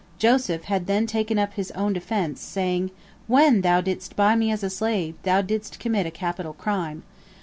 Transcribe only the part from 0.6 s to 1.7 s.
had then taken up his